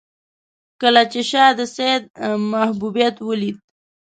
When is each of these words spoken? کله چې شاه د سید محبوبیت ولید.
کله 0.81 1.01
چې 1.11 1.21
شاه 1.29 1.51
د 1.57 1.59
سید 1.75 2.03
محبوبیت 2.53 3.15
ولید. 3.21 3.57